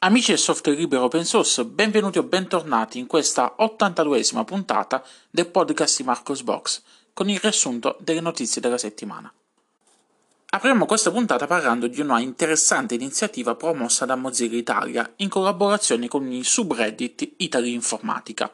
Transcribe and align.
Amici 0.00 0.30
del 0.30 0.38
software 0.38 0.78
libero 0.78 1.02
open 1.02 1.24
source, 1.24 1.64
benvenuti 1.64 2.18
o 2.18 2.22
bentornati 2.22 3.00
in 3.00 3.08
questa 3.08 3.56
82esima 3.58 4.44
puntata 4.44 5.02
del 5.28 5.48
podcast 5.48 5.96
di 5.96 6.04
Marcos 6.04 6.42
Box 6.42 6.82
con 7.12 7.28
il 7.28 7.40
riassunto 7.40 7.96
delle 7.98 8.20
notizie 8.20 8.60
della 8.60 8.78
settimana. 8.78 9.32
Apriamo 10.50 10.86
questa 10.86 11.10
puntata 11.10 11.48
parlando 11.48 11.88
di 11.88 12.00
una 12.00 12.20
interessante 12.20 12.94
iniziativa 12.94 13.56
promossa 13.56 14.04
da 14.04 14.14
Mozilla 14.14 14.56
Italia 14.56 15.14
in 15.16 15.28
collaborazione 15.28 16.06
con 16.06 16.30
il 16.30 16.44
subreddit 16.44 17.32
Italy 17.38 17.72
Informatica. 17.72 18.52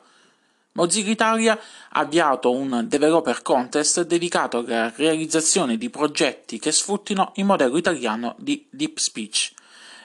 Mozilla 0.72 1.11
Italia 1.11 1.61
ha 1.90 2.00
avviato 2.00 2.53
un 2.53 2.86
developer 2.89 3.43
contest 3.43 4.00
dedicato 4.07 4.61
alla 4.61 4.90
realizzazione 4.96 5.76
di 5.76 5.90
progetti 5.90 6.58
che 6.58 6.72
sfruttino 6.72 7.32
il 7.35 7.45
modello 7.45 7.76
italiano 7.76 8.35
di 8.39 8.67
Deep 8.71 8.96
Speech 8.96 9.53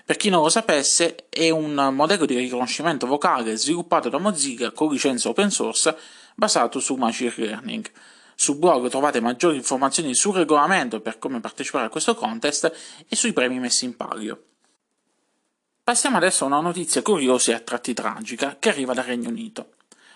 per 0.09 0.17
chi 0.17 0.29
non 0.29 0.41
lo 0.41 0.49
sapesse, 0.49 1.27
è 1.29 1.51
un 1.51 1.75
modello 1.93 2.25
di 2.25 2.35
riconoscimento 2.35 3.05
vocale 3.05 3.55
sviluppato 3.55 4.09
da 4.09 4.17
Mozilla 4.17 4.71
con 4.71 4.91
licenza 4.91 5.29
open 5.29 5.51
source 5.51 5.95
basato 6.33 6.79
su 6.79 6.95
machine 6.95 7.31
learning. 7.35 7.91
Sul 8.33 8.55
blog 8.55 8.89
trovate 8.89 9.19
maggiori 9.19 9.57
informazioni 9.57 10.15
sul 10.15 10.33
regolamento 10.33 10.99
per 10.99 11.19
come 11.19 11.39
partecipare 11.39 11.85
a 11.85 11.89
questo 11.89 12.15
contest 12.15 12.73
e 13.07 13.15
sui 13.15 13.33
premi 13.33 13.59
messi 13.59 13.85
in 13.85 13.95
palio. 13.95 14.45
Passiamo 15.83 16.17
adesso 16.17 16.43
a 16.43 16.47
una 16.47 16.59
notizia 16.59 17.03
curiosa 17.03 17.51
e 17.51 17.53
a 17.53 17.59
tratti 17.59 17.93
tragica 17.93 18.57
che 18.57 18.69
arriva 18.69 18.95
dal 18.95 19.05
Regno 19.05 19.29
Unito. 19.29 19.73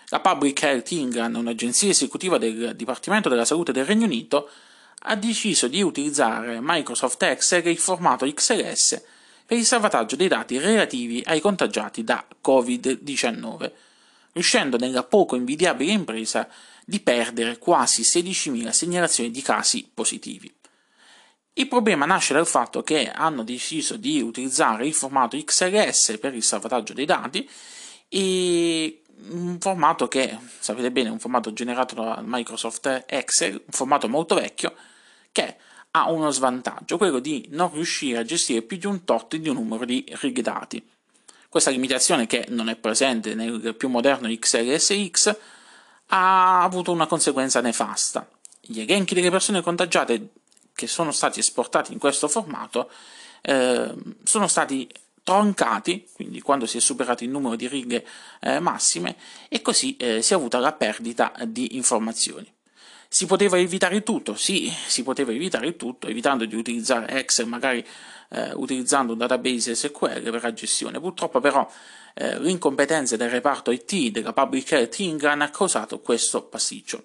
La 0.08 0.18
Public 0.18 0.60
Health 0.60 0.90
England, 0.90 1.36
un'agenzia 1.36 1.90
esecutiva 1.90 2.36
del 2.36 2.74
Dipartimento 2.74 3.28
della 3.28 3.44
Salute 3.44 3.70
del 3.70 3.84
Regno 3.84 4.06
Unito, 4.06 4.50
ha 5.02 5.14
deciso 5.14 5.68
di 5.68 5.82
utilizzare 5.82 6.58
Microsoft 6.60 7.22
Excel 7.22 7.68
in 7.68 7.76
formato 7.76 8.26
XLS 8.26 9.12
per 9.46 9.58
il 9.58 9.64
salvataggio 9.64 10.16
dei 10.16 10.28
dati 10.28 10.58
relativi 10.58 11.22
ai 11.26 11.40
contagiati 11.40 12.02
da 12.02 12.24
Covid-19, 12.42 13.72
riuscendo 14.32 14.76
nella 14.76 15.04
poco 15.04 15.36
invidiabile 15.36 15.92
impresa 15.92 16.48
di 16.84 17.00
perdere 17.00 17.58
quasi 17.58 18.02
16.000 18.02 18.70
segnalazioni 18.70 19.30
di 19.30 19.42
casi 19.42 19.88
positivi. 19.92 20.52
Il 21.56 21.68
problema 21.68 22.04
nasce 22.04 22.34
dal 22.34 22.48
fatto 22.48 22.82
che 22.82 23.10
hanno 23.10 23.44
deciso 23.44 23.96
di 23.96 24.20
utilizzare 24.20 24.86
il 24.86 24.94
formato 24.94 25.36
XLS 25.40 26.18
per 26.20 26.34
il 26.34 26.42
salvataggio 26.42 26.92
dei 26.94 27.04
dati 27.04 27.48
e 28.08 29.02
un 29.28 29.58
formato 29.60 30.08
che, 30.08 30.36
sapete 30.58 30.90
bene, 30.90 31.08
è 31.08 31.12
un 31.12 31.20
formato 31.20 31.52
generato 31.52 31.94
da 31.94 32.20
Microsoft 32.24 33.04
Excel, 33.06 33.54
un 33.54 33.72
formato 33.72 34.08
molto 34.08 34.34
vecchio, 34.34 34.74
che 35.30 35.56
ha 35.96 36.10
uno 36.10 36.30
svantaggio, 36.30 36.96
quello 36.96 37.20
di 37.20 37.46
non 37.50 37.72
riuscire 37.72 38.18
a 38.18 38.24
gestire 38.24 38.62
più 38.62 38.76
di 38.76 38.86
un 38.86 39.04
tot 39.04 39.36
di 39.36 39.48
un 39.48 39.54
numero 39.54 39.84
di 39.84 40.04
righe 40.20 40.42
dati. 40.42 40.84
Questa 41.48 41.70
limitazione, 41.70 42.26
che 42.26 42.46
non 42.48 42.68
è 42.68 42.74
presente 42.74 43.34
nel 43.34 43.76
più 43.76 43.88
moderno 43.88 44.28
XLSX, 44.28 45.36
ha 46.08 46.62
avuto 46.62 46.90
una 46.90 47.06
conseguenza 47.06 47.60
nefasta. 47.60 48.28
Gli 48.60 48.80
elenchi 48.80 49.14
delle 49.14 49.30
persone 49.30 49.62
contagiate 49.62 50.30
che 50.74 50.88
sono 50.88 51.12
stati 51.12 51.38
esportati 51.38 51.92
in 51.92 52.00
questo 52.00 52.26
formato 52.26 52.90
eh, 53.42 53.94
sono 54.24 54.48
stati 54.48 54.88
troncati, 55.22 56.08
quindi 56.12 56.40
quando 56.40 56.66
si 56.66 56.78
è 56.78 56.80
superato 56.80 57.22
il 57.22 57.30
numero 57.30 57.54
di 57.54 57.68
righe 57.68 58.04
eh, 58.40 58.58
massime, 58.58 59.14
e 59.48 59.62
così 59.62 59.96
eh, 59.96 60.22
si 60.22 60.32
è 60.32 60.36
avuta 60.36 60.58
la 60.58 60.72
perdita 60.72 61.32
di 61.46 61.76
informazioni. 61.76 62.52
Si 63.14 63.26
poteva 63.26 63.56
evitare 63.56 64.02
tutto? 64.02 64.34
Sì, 64.34 64.74
si 64.88 65.04
poteva 65.04 65.30
evitare 65.30 65.76
tutto, 65.76 66.08
evitando 66.08 66.44
di 66.46 66.56
utilizzare 66.56 67.20
Excel, 67.20 67.46
magari 67.46 67.86
eh, 68.30 68.50
utilizzando 68.54 69.12
un 69.12 69.18
database 69.18 69.76
SQL 69.76 70.20
per 70.20 70.42
la 70.42 70.52
gestione. 70.52 70.98
Purtroppo 70.98 71.38
però 71.38 71.64
eh, 72.14 72.40
l'incompetenza 72.40 73.16
del 73.16 73.30
reparto 73.30 73.70
IT 73.70 74.10
della 74.10 74.32
Public 74.32 74.72
Health 74.72 74.96
England 74.98 75.42
ha 75.42 75.50
causato 75.50 76.00
questo 76.00 76.42
pasticcio. 76.42 77.04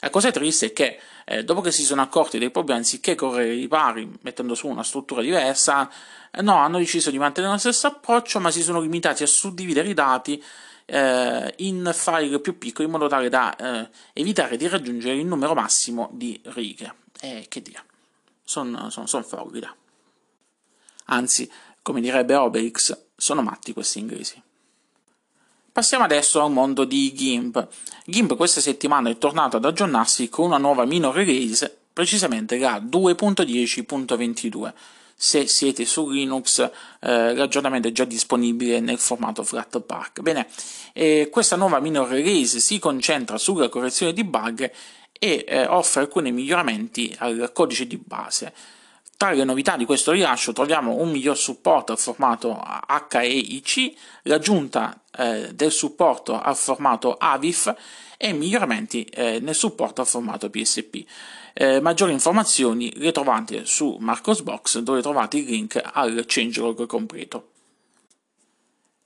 La 0.00 0.10
cosa 0.10 0.30
triste 0.30 0.66
è 0.66 0.72
che 0.74 0.98
eh, 1.24 1.42
dopo 1.44 1.62
che 1.62 1.72
si 1.72 1.82
sono 1.82 2.02
accorti 2.02 2.38
dei 2.38 2.50
problemi, 2.50 2.80
anziché 2.80 3.14
correre 3.14 3.54
i 3.54 3.68
pari 3.68 4.06
mettendo 4.20 4.54
su 4.54 4.68
una 4.68 4.84
struttura 4.84 5.22
diversa, 5.22 5.90
eh, 6.30 6.42
no, 6.42 6.56
hanno 6.56 6.76
deciso 6.76 7.10
di 7.10 7.16
mantenere 7.16 7.54
lo 7.54 7.58
stesso 7.58 7.86
approccio, 7.86 8.38
ma 8.38 8.50
si 8.50 8.60
sono 8.60 8.82
limitati 8.82 9.22
a 9.22 9.26
suddividere 9.26 9.88
i 9.88 9.94
dati 9.94 10.44
eh, 10.86 11.54
in 11.58 11.90
file 11.94 12.40
più 12.40 12.58
piccoli 12.58 12.86
in 12.86 12.92
modo 12.92 13.08
tale 13.08 13.28
da 13.28 13.56
eh, 13.56 13.88
evitare 14.12 14.56
di 14.56 14.68
raggiungere 14.68 15.16
il 15.16 15.26
numero 15.26 15.54
massimo 15.54 16.10
di 16.12 16.40
righe. 16.44 16.94
E 17.20 17.46
che 17.48 17.62
dire, 17.62 17.84
sono 18.42 18.90
son, 18.90 19.06
son 19.06 19.24
folli, 19.24 19.60
da. 19.60 19.74
Anzi, 21.06 21.50
come 21.82 22.00
direbbe 22.00 22.34
Obelix, 22.34 22.96
sono 23.16 23.42
matti 23.42 23.72
questi 23.72 23.98
inglesi. 23.98 24.42
Passiamo 25.72 26.04
adesso 26.04 26.42
al 26.42 26.50
mondo 26.50 26.84
di 26.84 27.12
GIMP. 27.14 27.66
GIMP 28.04 28.36
questa 28.36 28.60
settimana 28.60 29.08
è 29.08 29.16
tornato 29.16 29.56
ad 29.56 29.64
aggiornarsi 29.64 30.28
con 30.28 30.46
una 30.46 30.58
nuova 30.58 30.84
minor 30.84 31.14
release, 31.14 31.74
precisamente 31.92 32.58
la 32.58 32.78
2.10.22 32.78 34.72
se 35.22 35.46
siete 35.46 35.84
su 35.84 36.10
Linux 36.10 36.58
eh, 36.58 37.34
l'aggiornamento 37.36 37.86
è 37.86 37.92
già 37.92 38.04
disponibile 38.04 38.80
nel 38.80 38.98
formato 38.98 39.44
Flatpak. 39.44 40.20
Bene, 40.20 40.48
eh, 40.92 41.28
questa 41.30 41.54
nuova 41.54 41.78
minor 41.78 42.08
release 42.08 42.58
si 42.58 42.80
concentra 42.80 43.38
sulla 43.38 43.68
correzione 43.68 44.12
di 44.12 44.24
bug 44.24 44.68
e 45.12 45.44
eh, 45.46 45.64
offre 45.66 46.00
alcuni 46.00 46.32
miglioramenti 46.32 47.14
al 47.18 47.52
codice 47.52 47.86
di 47.86 47.96
base. 48.04 48.52
Tra 49.22 49.30
le 49.30 49.44
novità 49.44 49.76
di 49.76 49.84
questo 49.84 50.10
rilascio 50.10 50.52
troviamo 50.52 50.96
un 50.96 51.10
miglior 51.10 51.36
supporto 51.36 51.92
al 51.92 51.98
formato 51.98 52.60
HEIC, 53.08 53.92
l'aggiunta 54.22 55.00
eh, 55.16 55.54
del 55.54 55.70
supporto 55.70 56.40
al 56.40 56.56
formato 56.56 57.14
AVIF 57.14 57.72
e 58.16 58.32
miglioramenti 58.32 59.04
eh, 59.04 59.38
nel 59.40 59.54
supporto 59.54 60.00
al 60.00 60.08
formato 60.08 60.50
PSP. 60.50 61.04
Eh, 61.54 61.80
maggiori 61.80 62.10
informazioni 62.12 62.92
le 62.96 63.12
trovate 63.12 63.64
su 63.64 63.96
Marcosbox 64.00 64.80
dove 64.80 65.02
trovate 65.02 65.36
il 65.36 65.44
link 65.44 65.80
al 65.80 66.24
changelog 66.26 66.86
completo. 66.86 67.50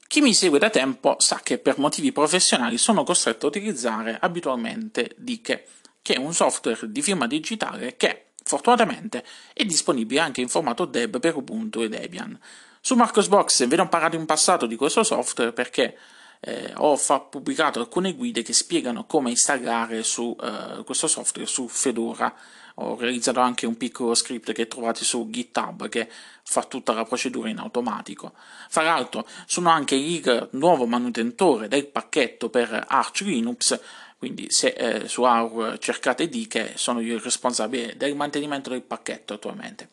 Chi 0.07 0.21
mi 0.23 0.33
segue 0.33 0.59
da 0.59 0.71
tempo 0.71 1.17
sa 1.19 1.41
che 1.43 1.59
per 1.59 1.78
motivi 1.78 2.13
professionali 2.13 2.78
sono 2.78 3.05
costretto 3.05 3.45
a 3.47 3.49
utilizzare 3.51 4.17
abitualmente 4.19 5.15
Dike, 5.19 5.67
che 6.01 6.15
è 6.15 6.19
un 6.19 6.33
software 6.33 6.91
di 6.91 7.03
firma 7.03 7.27
digitale 7.27 7.97
che 7.97 8.26
fortunatamente 8.47 9.25
è 9.53 9.65
disponibile 9.65 10.21
anche 10.21 10.41
in 10.41 10.49
formato 10.49 10.84
DEB 10.84 11.19
per 11.19 11.37
Ubuntu 11.37 11.83
e 11.83 11.89
Debian. 11.89 12.39
Su 12.81 12.95
Marcosbox 12.95 13.67
ve 13.67 13.77
ne 13.77 13.83
ho 13.83 13.89
parlato 13.89 14.15
in 14.15 14.25
passato 14.25 14.67
di 14.67 14.77
questo 14.77 15.03
software 15.03 15.53
perché 15.53 15.99
eh, 16.41 16.73
ho 16.77 16.97
pubblicato 17.29 17.81
alcune 17.81 18.15
guide 18.15 18.43
che 18.43 18.53
spiegano 18.53 19.05
come 19.07 19.31
installare 19.31 20.05
su, 20.05 20.37
eh, 20.41 20.84
questo 20.84 21.09
software 21.09 21.49
su 21.49 21.67
Fedora. 21.67 22.33
Ho 22.79 22.97
realizzato 22.97 23.41
anche 23.41 23.67
un 23.67 23.77
piccolo 23.77 24.15
script 24.15 24.53
che 24.53 24.69
trovate 24.69 25.05
su 25.05 25.29
GitHub 25.31 25.89
che 25.89 26.09
fa 26.43 26.63
tutta 26.65 26.93
la 26.93 27.05
procedura 27.05 27.49
in 27.49 27.59
automatico. 27.59 28.33
Fra 28.69 28.83
l'altro, 28.83 29.27
sono 29.47 29.71
anche 29.71 29.95
il 29.95 30.49
nuovo 30.53 30.87
manutentore 30.87 31.69
del 31.69 31.87
pacchetto 31.87 32.51
per 32.51 32.85
Arch 32.87 33.21
Linux 33.21 33.81
quindi 34.19 34.47
se 34.51 34.69
eh, 34.69 35.09
su 35.09 35.25
AUR 35.25 35.79
cercate 35.79 36.29
di 36.29 36.47
che 36.47 36.73
sono 36.77 37.01
io 37.01 37.17
il 37.17 37.21
responsabile 37.21 37.97
del 37.97 38.17
mantenimento 38.17 38.71
del 38.71 38.83
pacchetto 38.83 39.35
attualmente. 39.35 39.91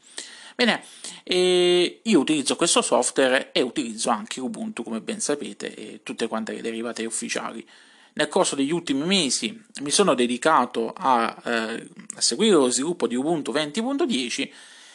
Bene, 0.55 0.83
io 1.23 2.19
utilizzo 2.19 2.55
questo 2.55 2.81
software 2.81 3.51
e 3.51 3.61
utilizzo 3.61 4.11
anche 4.11 4.39
Ubuntu, 4.39 4.83
come 4.83 5.01
ben 5.01 5.19
sapete, 5.19 5.73
e 5.73 5.99
tutte 6.03 6.27
quante 6.27 6.53
le 6.53 6.61
derivate 6.61 7.05
ufficiali. 7.05 7.67
Nel 8.13 8.27
corso 8.27 8.55
degli 8.55 8.71
ultimi 8.71 9.05
mesi 9.05 9.59
mi 9.81 9.89
sono 9.89 10.13
dedicato 10.13 10.93
a, 10.95 11.35
eh, 11.45 11.89
a 12.15 12.21
seguire 12.21 12.55
lo 12.55 12.69
sviluppo 12.69 13.07
di 13.07 13.15
Ubuntu 13.15 13.51
20.10 13.51 14.49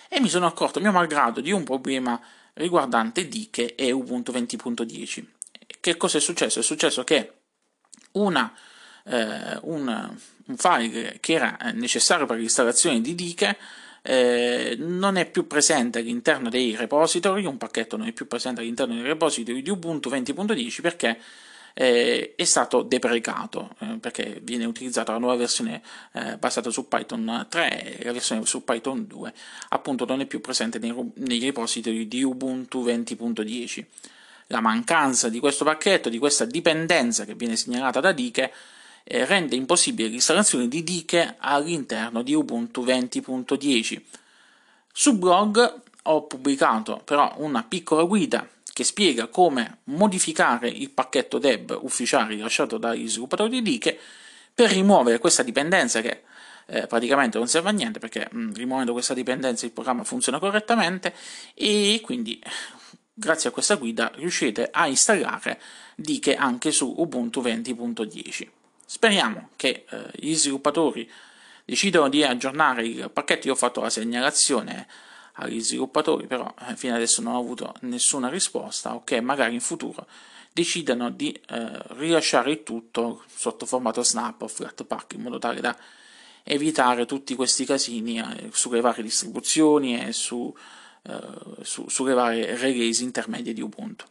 e 0.09 0.21
mi 0.21 0.29
sono 0.29 0.47
accorto, 0.47 0.81
mio 0.81 0.93
malgrado, 0.93 1.41
di 1.41 1.51
un 1.51 1.65
problema 1.65 2.21
riguardante 2.55 3.29
Dike 3.29 3.75
e 3.75 3.91
Ubuntu 3.91 4.33
20.10. 4.33 5.25
Che 5.81 5.97
cosa 5.97 6.19
è 6.19 6.21
successo? 6.21 6.61
È 6.61 6.63
successo 6.63 7.05
che 7.05 7.33
una, 8.13 8.53
eh, 9.05 9.59
un, 9.63 10.17
un 10.47 10.57
file 10.57 11.19
che 11.21 11.33
era 11.33 11.57
necessario 11.75 12.27
per 12.27 12.39
l'installazione 12.39 13.01
di 13.01 13.15
Dike 13.15 13.59
eh, 14.03 14.77
non 14.79 15.17
è 15.17 15.29
più 15.29 15.47
presente 15.47 15.99
all'interno 15.99 16.49
dei 16.49 16.75
repository, 16.77 17.45
un 17.45 17.59
pacchetto 17.59 17.97
non 17.97 18.07
è 18.07 18.13
più 18.13 18.27
presente 18.27 18.61
all'interno 18.61 18.95
dei 18.95 19.03
repository 19.03 19.61
di 19.61 19.71
Ubuntu 19.71 20.09
20.10 20.09 20.81
perché 20.81 21.21
eh, 21.81 22.35
è 22.35 22.43
stato 22.43 22.83
deprecato 22.83 23.71
eh, 23.79 23.99
perché 24.01 24.41
viene 24.43 24.65
utilizzata 24.65 25.13
la 25.13 25.19
nuova 25.19 25.37
versione 25.37 25.81
eh, 26.13 26.37
basata 26.37 26.71
su 26.71 26.89
Python 26.89 27.47
3 27.49 27.99
e 27.99 28.05
la 28.05 28.11
versione 28.11 28.45
su 28.47 28.65
Python 28.65 29.07
2 29.07 29.33
appunto 29.69 30.05
non 30.05 30.21
è 30.21 30.27
più 30.27 30.41
presente 30.41 30.81
nei, 30.81 30.93
nei 31.15 31.39
repository 31.39 32.09
di 32.09 32.25
Ubuntu 32.25 32.85
20.10 32.85 33.85
la 34.49 34.61
mancanza 34.61 35.29
di 35.29 35.39
questo 35.39 35.65
pacchetto, 35.65 36.09
di 36.09 36.19
questa 36.19 36.47
dipendenza 36.47 37.25
che 37.25 37.37
viene 37.37 37.55
segnalata 37.55 38.01
da 38.01 38.11
Dike 38.11 38.53
eh, 39.05 39.25
rende 39.25 39.55
impossibile 39.55 40.09
l'installazione 40.09 40.67
di 40.67 40.83
Dike 40.83 41.37
all'interno 41.39 42.23
di 42.23 42.35
Ubuntu 42.35 42.83
20.10. 42.83 44.01
Sul 44.91 45.17
blog 45.17 45.81
ho 46.03 46.23
pubblicato 46.25 47.03
però 47.05 47.35
una 47.37 47.63
piccola 47.63 48.03
guida 48.03 48.49
che 48.79 48.85
spiega 48.85 49.27
come 49.27 49.79
modificare 49.87 50.69
il 50.69 50.91
pacchetto 50.91 51.39
deb 51.39 51.77
ufficiale 51.83 52.37
rilasciato 52.37 52.79
dagli 52.79 53.09
sviluppatori 53.09 53.51
di 53.51 53.61
Liche 53.61 53.99
per 54.55 54.71
rimuovere 54.71 55.19
questa 55.19 55.43
dipendenza 55.43 56.01
che 56.01 56.23
eh, 56.67 56.87
praticamente 56.87 57.39
non 57.39 57.49
serve 57.49 57.71
a 57.71 57.73
niente 57.73 57.99
perché 57.99 58.29
mh, 58.31 58.53
rimuovendo 58.55 58.93
questa 58.93 59.15
dipendenza 59.15 59.67
il 59.67 59.73
programma 59.73 60.05
funziona 60.05 60.39
correttamente 60.39 61.13
e 61.55 61.99
quindi 62.05 62.41
grazie 63.13 63.49
a 63.49 63.53
questa 63.53 63.75
guida 63.75 64.13
riuscite 64.15 64.69
a 64.71 64.87
installare 64.87 65.61
Diche 65.97 66.37
anche 66.37 66.71
su 66.71 66.95
Ubuntu 66.99 67.43
20.10. 67.43 68.49
Speriamo 68.87 69.49
che 69.57 69.87
eh, 69.91 70.11
gli 70.15 70.37
sviluppatori 70.37 71.11
decidano 71.65 72.09
di 72.09 72.23
aggiornare 72.23 72.87
il 72.87 73.11
pacchetto, 73.13 73.49
io 73.49 73.55
ho 73.55 73.57
fatto 73.57 73.81
la 73.81 73.91
segnalazione 73.91 74.87
agli 75.39 75.61
sviluppatori, 75.61 76.27
però 76.27 76.53
eh, 76.69 76.77
fino 76.77 76.95
adesso 76.95 77.23
non 77.23 77.35
ho 77.35 77.39
avuto 77.39 77.75
nessuna 77.81 78.29
risposta, 78.29 78.95
o 78.95 79.05
che 79.05 79.21
magari 79.21 79.55
in 79.55 79.61
futuro 79.61 80.07
decidano 80.53 81.11
di 81.11 81.33
eh, 81.33 81.71
rilasciare 81.97 82.51
il 82.51 82.63
tutto 82.63 83.23
sotto 83.33 83.65
formato 83.67 84.03
snap 84.03 84.43
o 84.43 84.49
flatpak 84.49 85.15
in 85.15 85.23
modo 85.23 85.39
tale 85.39 85.61
da 85.61 85.77
evitare 86.43 87.07
tutti 87.07 87.35
questi 87.35 87.65
casini 87.65 88.19
eh, 88.19 88.51
sulle 88.53 88.81
varie 88.81 89.03
distribuzioni 89.03 90.01
e 90.01 90.13
su, 90.13 90.53
eh, 91.03 91.21
su, 91.63 91.89
sulle 91.89 92.15
varie 92.15 92.57
release 92.57 93.03
intermedie 93.03 93.53
di 93.53 93.61
Ubuntu. 93.61 94.05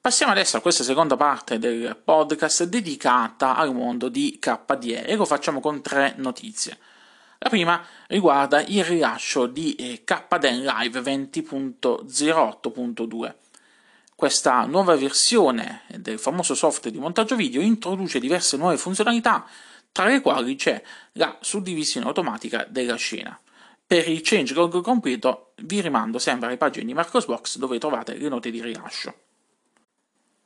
Passiamo 0.00 0.32
adesso 0.32 0.58
a 0.58 0.60
questa 0.60 0.84
seconda 0.84 1.16
parte 1.16 1.58
del 1.58 1.96
podcast 1.96 2.64
dedicata 2.64 3.56
al 3.56 3.74
mondo 3.74 4.08
di 4.08 4.38
KDE 4.38 5.06
e 5.06 5.16
lo 5.16 5.24
facciamo 5.24 5.60
con 5.60 5.80
tre 5.80 6.14
notizie. 6.18 6.78
La 7.44 7.50
prima 7.50 7.84
riguarda 8.06 8.62
il 8.62 8.82
rilascio 8.82 9.44
di 9.44 9.74
eh, 9.74 10.02
KDE 10.02 10.50
Live 10.50 10.98
20.08.2. 10.98 13.34
Questa 14.16 14.64
nuova 14.64 14.96
versione 14.96 15.82
del 15.94 16.18
famoso 16.18 16.54
software 16.54 16.90
di 16.90 16.98
montaggio 16.98 17.36
video 17.36 17.60
introduce 17.60 18.18
diverse 18.18 18.56
nuove 18.56 18.78
funzionalità 18.78 19.46
tra 19.92 20.06
le 20.06 20.22
quali 20.22 20.56
c'è 20.56 20.82
la 21.12 21.36
suddivisione 21.42 22.06
automatica 22.06 22.64
della 22.66 22.96
scena. 22.96 23.38
Per 23.86 24.08
il 24.08 24.22
changelog 24.22 24.80
completo 24.80 25.52
vi 25.56 25.82
rimando 25.82 26.18
sempre 26.18 26.46
alle 26.46 26.56
pagine 26.56 26.86
di 26.86 26.94
Marcosbox 26.94 27.58
dove 27.58 27.78
trovate 27.78 28.16
le 28.16 28.30
note 28.30 28.50
di 28.50 28.62
rilascio. 28.62 29.14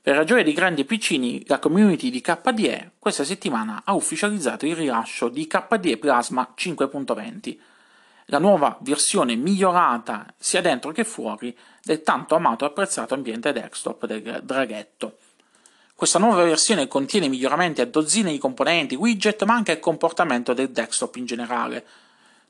Per 0.00 0.14
ragione 0.14 0.42
di 0.42 0.52
grandi 0.52 0.82
e 0.82 0.84
piccini, 0.84 1.42
la 1.46 1.58
community 1.58 2.10
di 2.10 2.20
KDE 2.20 2.92
questa 2.98 3.24
settimana 3.24 3.82
ha 3.84 3.94
ufficializzato 3.94 4.64
il 4.64 4.76
rilascio 4.76 5.28
di 5.28 5.46
KDE 5.46 5.98
Plasma 5.98 6.54
5.20, 6.56 7.58
la 8.26 8.38
nuova 8.38 8.78
versione 8.80 9.34
migliorata 9.34 10.32
sia 10.38 10.60
dentro 10.60 10.92
che 10.92 11.04
fuori 11.04 11.56
del 11.82 12.02
tanto 12.02 12.36
amato 12.36 12.64
e 12.64 12.68
apprezzato 12.68 13.14
ambiente 13.14 13.52
desktop 13.52 14.06
del 14.06 14.40
draghetto. 14.44 15.16
Questa 15.94 16.20
nuova 16.20 16.44
versione 16.44 16.86
contiene 16.86 17.28
miglioramenti 17.28 17.80
a 17.80 17.86
dozzine 17.86 18.30
di 18.30 18.38
componenti, 18.38 18.94
widget, 18.94 19.42
ma 19.42 19.54
anche 19.54 19.72
il 19.72 19.80
comportamento 19.80 20.52
del 20.54 20.70
desktop 20.70 21.16
in 21.16 21.26
generale. 21.26 21.84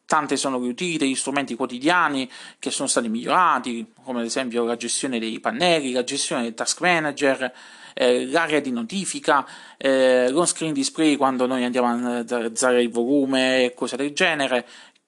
Tante 0.08 0.38
sono 0.38 0.58
le 0.58 0.68
utilità 0.68 1.04
degli 1.04 1.14
strumenti 1.14 1.54
quotidiani 1.54 2.30
che 2.58 2.70
sono 2.70 2.88
stati 2.88 3.10
migliorati, 3.10 3.92
come 4.02 4.20
ad 4.20 4.24
esempio 4.24 4.64
la 4.64 4.74
gestione 4.74 5.18
dei 5.18 5.38
pannelli, 5.38 5.92
la 5.92 6.02
gestione 6.02 6.44
del 6.44 6.54
task 6.54 6.80
manager, 6.80 7.52
eh, 7.92 8.24
l'area 8.24 8.60
di 8.60 8.70
notifica, 8.70 9.46
eh, 9.76 10.30
l'on 10.30 10.46
screen 10.46 10.72
display 10.72 11.16
quando 11.16 11.44
noi 11.44 11.62
andiamo 11.62 11.88
a 11.88 12.24
alzare 12.26 12.80
il 12.80 12.90
volume 12.90 13.64
e 13.64 13.74
cose 13.74 13.96
del 13.96 14.14
genere, 14.14 14.66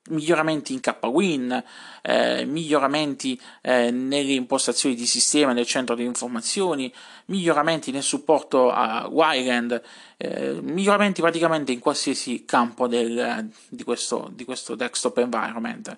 miglioramenti 0.08 0.73
in 0.73 0.81
KWin, 0.81 1.64
eh, 2.02 2.44
miglioramenti 2.44 3.41
eh, 3.61 3.91
nelle 3.91 4.32
impostazioni 4.32 4.94
di 4.94 5.06
sistema 5.06 5.52
nel 5.52 5.67
centro 5.67 5.94
di 5.94 6.05
informazioni, 6.05 6.93
miglioramenti 7.26 7.91
nel 7.91 8.02
supporto 8.02 8.70
a 8.70 9.06
Wireland, 9.08 9.81
eh, 10.17 10.58
miglioramenti 10.62 11.20
praticamente 11.20 11.73
in 11.73 11.79
qualsiasi 11.79 12.44
campo 12.44 12.88
del, 12.88 13.50
di, 13.69 13.85
questo, 13.85 14.31
di 14.32 14.44
questo 14.44 14.75
desktop 14.75 15.19
environment. 15.19 15.97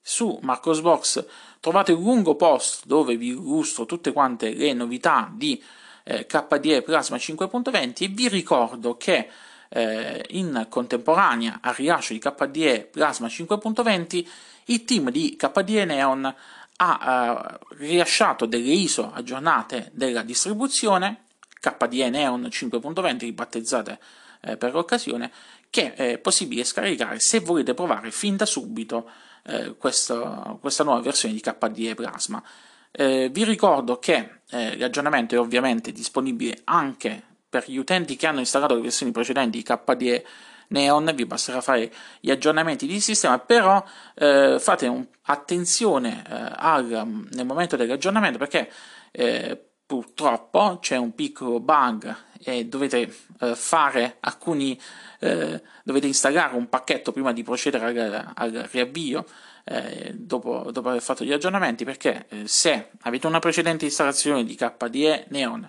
Su 0.00 0.38
Marcosbox 0.42 1.24
trovate 1.60 1.92
un 1.92 2.02
lungo 2.02 2.34
post 2.34 2.86
dove 2.86 3.16
vi 3.16 3.28
illustro 3.28 3.86
tutte 3.86 4.12
quante 4.12 4.52
le 4.52 4.72
novità 4.72 5.30
di 5.32 5.62
eh, 6.04 6.26
KDE 6.26 6.82
Plasma 6.82 7.16
5.20 7.16 8.02
e 8.02 8.08
vi 8.08 8.28
ricordo 8.28 8.96
che 8.96 9.28
eh, 9.72 10.24
in 10.30 10.66
contemporanea 10.68 11.58
al 11.62 11.74
rilascio 11.74 12.12
di 12.12 12.18
KDE 12.18 12.88
Plasma 12.90 13.26
5.20, 13.26 14.26
il 14.66 14.84
team 14.84 15.10
di 15.10 15.36
KDE 15.36 15.84
Neon 15.84 16.34
ha 16.76 17.58
eh, 17.58 17.74
rilasciato 17.76 18.46
delle 18.46 18.72
ISO 18.72 19.12
aggiornate 19.12 19.90
della 19.92 20.22
distribuzione, 20.22 21.24
KDE 21.58 22.10
Neon 22.10 22.42
5.20 22.50 23.18
ribattezzate 23.18 23.98
eh, 24.42 24.56
per 24.56 24.72
l'occasione, 24.72 25.30
che 25.70 25.94
è 25.94 26.18
possibile 26.18 26.64
scaricare 26.64 27.18
se 27.18 27.40
volete 27.40 27.72
provare 27.72 28.10
fin 28.10 28.36
da 28.36 28.44
subito 28.44 29.08
eh, 29.44 29.74
questo, 29.78 30.58
questa 30.60 30.84
nuova 30.84 31.00
versione 31.00 31.34
di 31.34 31.40
KDE 31.40 31.94
Plasma. 31.94 32.42
Eh, 32.90 33.30
vi 33.30 33.44
ricordo 33.44 33.98
che 33.98 34.40
eh, 34.50 34.76
l'aggiornamento 34.76 35.34
è 35.34 35.38
ovviamente 35.38 35.92
disponibile 35.92 36.60
anche 36.64 37.30
per 37.52 37.64
gli 37.66 37.76
utenti 37.76 38.16
che 38.16 38.26
hanno 38.26 38.38
installato 38.38 38.74
le 38.74 38.80
versioni 38.80 39.12
precedenti 39.12 39.58
di 39.58 39.62
KDE 39.62 40.24
Neon 40.68 41.12
vi 41.14 41.26
basterà 41.26 41.60
fare 41.60 41.92
gli 42.18 42.30
aggiornamenti 42.30 42.86
di 42.86 42.98
sistema, 42.98 43.38
però 43.38 43.84
eh, 44.14 44.56
fate 44.58 44.86
un, 44.86 45.06
attenzione 45.24 46.24
eh, 46.26 46.52
al, 46.56 47.26
nel 47.30 47.44
momento 47.44 47.76
dell'aggiornamento 47.76 48.38
perché 48.38 48.72
eh, 49.10 49.62
purtroppo 49.84 50.78
c'è 50.80 50.96
un 50.96 51.14
piccolo 51.14 51.60
bug 51.60 52.16
e 52.42 52.64
dovete 52.64 53.14
eh, 53.40 53.54
fare 53.54 54.16
alcuni 54.20 54.80
eh, 55.20 55.62
dovete 55.84 56.06
installare 56.06 56.56
un 56.56 56.70
pacchetto 56.70 57.12
prima 57.12 57.34
di 57.34 57.42
procedere 57.42 57.84
al, 57.84 58.32
al 58.34 58.68
riavvio 58.70 59.26
eh, 59.64 60.12
dopo, 60.14 60.70
dopo, 60.72 60.88
aver 60.88 61.02
fatto 61.02 61.22
gli 61.22 61.32
aggiornamenti 61.32 61.84
perché 61.84 62.26
se 62.44 62.92
avete 63.02 63.26
una 63.26 63.40
precedente 63.40 63.84
installazione 63.84 64.42
di 64.42 64.54
KDE 64.56 65.26
Neon 65.28 65.68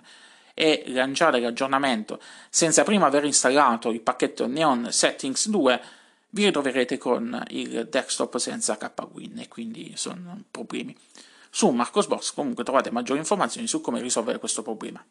e 0.54 0.84
lanciare 0.86 1.40
l'aggiornamento 1.40 2.20
senza 2.48 2.84
prima 2.84 3.06
aver 3.06 3.24
installato 3.24 3.90
il 3.90 4.00
pacchetto 4.00 4.46
Neon 4.46 4.90
Settings 4.90 5.48
2, 5.48 5.82
vi 6.30 6.44
ritroverete 6.44 6.96
con 6.96 7.44
il 7.48 7.86
desktop 7.88 8.38
senza 8.38 8.76
KWin 8.76 9.40
e 9.40 9.48
quindi 9.48 9.92
sono 9.96 10.42
problemi. 10.50 10.96
Su 11.50 11.68
Marcosbox 11.70 12.32
comunque 12.32 12.64
trovate 12.64 12.90
maggiori 12.90 13.20
informazioni 13.20 13.66
su 13.66 13.80
come 13.80 14.00
risolvere 14.00 14.38
questo 14.38 14.62
problema. 14.62 15.04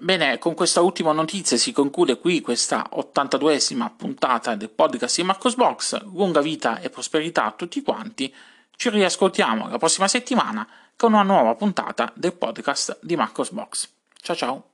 Bene, 0.00 0.36
con 0.38 0.54
questa 0.54 0.80
ultima 0.80 1.12
notizia 1.12 1.56
si 1.56 1.72
conclude 1.72 2.18
qui 2.18 2.40
questa 2.40 2.90
82esima 2.92 3.90
puntata 3.96 4.56
del 4.56 4.68
podcast 4.68 5.16
di 5.16 5.22
Marcosbox. 5.22 6.02
Lunga 6.12 6.40
vita 6.40 6.80
e 6.80 6.90
prosperità 6.90 7.44
a 7.44 7.52
tutti 7.52 7.82
quanti. 7.82 8.34
Ci 8.74 8.90
riascoltiamo 8.90 9.68
la 9.68 9.78
prossima 9.78 10.08
settimana 10.08 10.68
con 10.96 11.12
una 11.12 11.22
nuova 11.22 11.54
puntata 11.54 12.12
del 12.14 12.34
podcast 12.34 12.98
di 13.00 13.14
Marcosbox. 13.14 14.01
Tchau, 14.22 14.36
tchau. 14.36 14.71